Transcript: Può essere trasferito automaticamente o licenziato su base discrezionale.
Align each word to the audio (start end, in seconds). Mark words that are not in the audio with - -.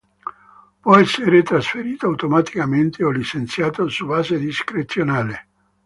Può 0.79 0.97
essere 0.97 1.43
trasferito 1.43 2.07
automaticamente 2.07 3.03
o 3.03 3.11
licenziato 3.11 3.87
su 3.87 4.07
base 4.07 4.39
discrezionale. 4.39 5.47